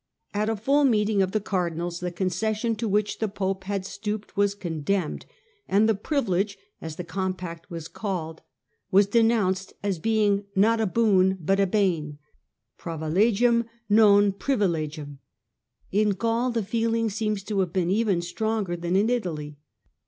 At 0.33 0.49
a 0.49 0.55
full 0.55 0.83
meeting 0.83 1.21
of 1.21 1.31
the 1.31 1.39
demnedin' 1.39 1.43
Cardinals 1.45 1.99
the 1.99 2.11
concession 2.11 2.75
to 2.77 2.87
which 2.87 3.19
the 3.19 3.27
pope 3.27 3.65
PrancT 3.65 3.67
had 3.67 3.83
stoopcd 3.83 4.35
was 4.35 4.55
condemned, 4.55 5.27
and 5.67 5.87
the 5.87 5.93
* 5.93 5.93
privi 6.09 6.27
lege,' 6.27 6.57
as 6.81 6.95
the 6.95 7.03
compact 7.03 7.69
was 7.69 7.87
called, 7.87 8.41
was 8.89 9.05
denounced 9.05 9.73
as 9.83 9.99
being 9.99 10.45
not 10.55 10.81
a' 10.81 10.87
boon' 10.97 11.37
but 11.45 11.59
a' 11.59 11.67
bane' 11.77 12.17
(pravilegium 12.79 13.65
non 13.89 14.31
privilegium). 14.31 15.19
In 15.91 16.09
Gaul 16.15 16.49
the 16.49 16.63
feeling 16.63 17.11
seems 17.11 17.43
to 17.43 17.59
have 17.59 17.71
been 17.71 17.91
even 17.91 18.23
stronger 18.23 18.75
than 18.75 18.95
in 18.95 19.07
Italy. 19.07 19.59